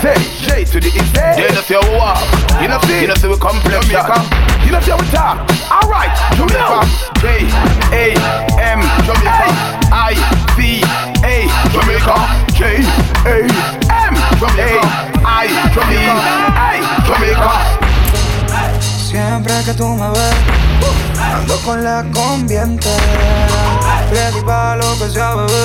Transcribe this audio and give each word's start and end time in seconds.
Z, 0.00 0.16
J 0.46 0.64
to 0.64 0.80
the 0.80 0.88
east. 0.88 1.12
You 1.36 1.44
know 1.52 1.60
see 1.60 1.74
how 1.74 1.84
we 1.84 1.92
walk. 1.96 2.16
You 2.60 2.68
know 2.68 2.80
see. 2.88 3.02
You 3.02 3.08
know 3.08 3.14
see 3.20 3.28
we 3.28 3.36
complexion. 3.36 4.00
You 4.64 4.72
know 4.72 4.80
see 4.80 4.92
how 4.92 4.98
we 4.98 5.06
talk. 5.12 5.44
All 5.68 5.88
right, 5.88 6.08
Jamaica. 6.36 6.88
J 7.20 7.44
A 7.92 8.16
M 8.56 8.80
Jamaica. 9.04 9.48
I 9.92 10.16
C 10.56 10.80
A 11.20 11.44
Jamaica. 11.68 12.16
J 12.56 12.80
A 13.28 13.44
M 14.08 14.14
Jamaica. 14.40 14.82
I 15.20 15.48
C 15.68 15.84
A 16.56 16.80
Jamaica. 17.04 17.52
Siempre 18.80 19.52
que 19.64 19.74
tú 19.74 19.86
me 19.88 20.08
ves, 20.10 20.34
ando 21.20 21.56
con 21.62 21.84
la 21.84 22.04
conviente. 22.14 22.88
Ready 24.10 24.40
para 24.46 24.76
lo 24.76 24.98
que 24.98 25.10
sea, 25.10 25.34
bebé. 25.34 25.64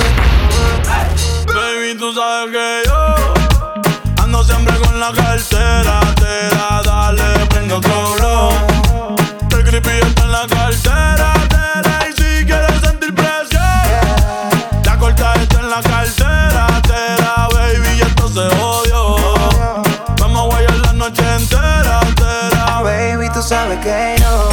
Sabes 23.46 23.78
que 23.78 24.16
yo 24.18 24.48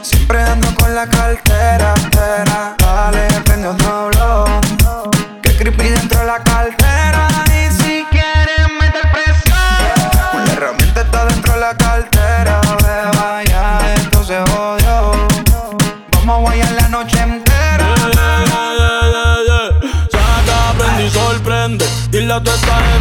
siempre 0.00 0.42
ando 0.42 0.66
con 0.76 0.94
la 0.94 1.06
cartera. 1.06 1.92
Tera. 2.10 2.67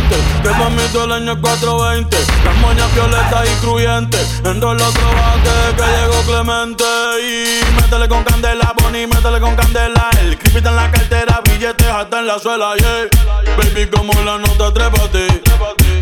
Que 0.10 0.88
todo 0.94 1.06
el 1.06 1.12
año 1.12 1.34
es 1.34 1.40
420. 1.40 2.18
Las 2.46 2.58
moñas 2.58 2.94
violetas 2.94 3.50
y 3.50 3.66
cruyentes. 3.66 4.42
Entró 4.44 4.72
el 4.72 4.82
otro 4.82 5.08
bate 5.08 5.76
que 5.76 5.84
llegó 5.84 6.22
Clemente. 6.26 6.84
Y 7.22 7.76
métele 7.76 8.08
con 8.08 8.24
candela, 8.24 8.74
Bonnie, 8.82 9.08
métele 9.08 9.40
con 9.40 9.56
candela. 9.56 10.10
El 10.22 10.38
creepy 10.38 10.68
en 10.68 10.76
la 10.76 10.92
cartera, 10.92 11.42
billetes 11.44 11.88
hasta 11.88 12.20
en 12.20 12.28
la 12.28 12.40
suela, 12.40 12.76
yeah. 12.76 13.08
Baby, 13.58 13.88
como 13.88 14.14
la 14.24 14.38
nota, 14.38 14.74
trépate. 14.74 15.28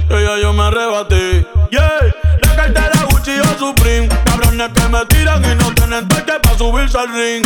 Ella 0.09 0.37
yo 0.41 0.53
me 0.53 0.63
arrebaté, 0.63 1.47
yeah. 1.71 1.99
La 2.41 2.55
cartera 2.55 3.07
Gucci 3.09 3.39
o 3.39 3.59
Supreme. 3.59 4.07
Cabrones 4.25 4.69
que 4.73 4.89
me 4.89 5.05
tiran 5.05 5.43
y 5.43 5.55
no 5.55 5.73
tienen 5.73 6.07
toque 6.07 6.33
pa' 6.41 6.57
subirse 6.57 6.97
al 6.97 7.09
ring. 7.13 7.45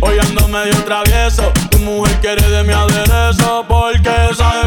Hoy 0.00 0.18
ando 0.18 0.48
medio 0.48 0.74
travieso. 0.84 1.52
Tu 1.70 1.78
mujer 1.78 2.18
quiere 2.20 2.48
de 2.48 2.64
mi 2.64 2.72
aderezo. 2.72 3.64
Porque 3.68 4.10
sabe 4.36 4.59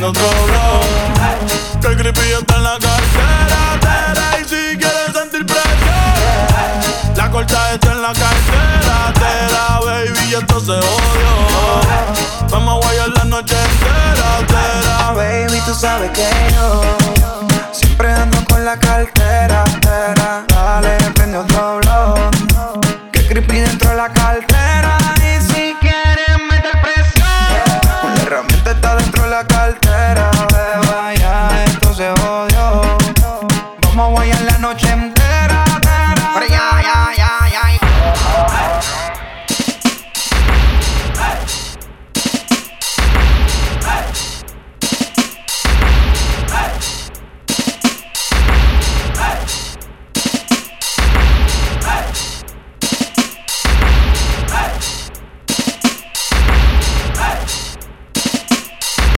Que 0.00 1.88
el 1.88 1.96
creepy 1.98 2.32
está 2.32 2.56
en 2.56 2.62
la 2.62 2.78
cartera. 2.78 4.38
Y 4.40 4.44
si 4.44 4.78
quieres 4.78 5.12
sentir 5.12 5.44
presión, 5.44 7.16
la 7.16 7.30
corta 7.30 7.74
está 7.74 7.92
en 7.92 8.00
la 8.00 8.12
cartera. 8.14 9.80
Baby, 9.84 10.30
y 10.30 10.34
esto 10.36 10.58
se 10.58 10.72
odio. 10.72 10.88
Vamos 12.48 12.76
a 12.82 12.86
guayar 12.86 13.08
la 13.10 13.24
noche 13.24 13.54
entera. 13.54 15.12
Baby, 15.14 15.60
tú 15.66 15.74
sabes 15.74 16.10
que 16.12 16.26
yo 16.54 16.82
siempre 17.70 18.10
ando 18.10 18.42
con 18.46 18.64
la 18.64 18.78
cartera. 18.78 19.64
Tera. 19.82 20.44
Dale, 20.48 20.96
prende 21.14 21.36
otro 21.36 21.79
out 34.70 35.19